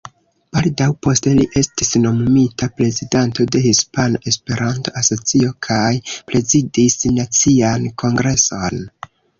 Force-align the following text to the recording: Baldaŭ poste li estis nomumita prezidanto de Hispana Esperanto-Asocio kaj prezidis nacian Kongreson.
Baldaŭ 0.57 0.85
poste 1.07 1.33
li 1.39 1.43
estis 1.61 1.91
nomumita 2.05 2.69
prezidanto 2.81 3.47
de 3.57 3.63
Hispana 3.67 4.23
Esperanto-Asocio 4.33 5.55
kaj 5.69 5.95
prezidis 6.33 7.01
nacian 7.23 7.91
Kongreson. 8.05 8.87